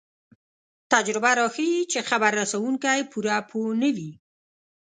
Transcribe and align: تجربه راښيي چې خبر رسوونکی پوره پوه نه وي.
تجربه 0.91 1.31
راښيي 1.39 1.79
چې 1.91 1.99
خبر 2.09 2.31
رسوونکی 2.41 2.99
پوره 3.11 3.37
پوه 3.49 3.69
نه 3.81 3.89
وي. 3.95 4.11